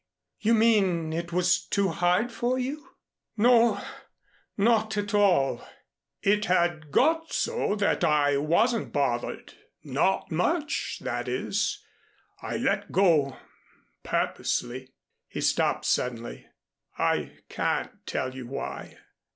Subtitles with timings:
[0.39, 2.89] You mean it was too hard for you?"
[3.37, 3.79] "No,
[4.57, 5.63] not at all.
[6.23, 9.53] It had got so that I wasn't bothered
[9.83, 11.85] not much that is
[12.41, 13.37] I let go
[14.01, 14.89] purposely."
[15.27, 16.47] He stopped suddenly.
[16.97, 18.97] "I can't tell you why.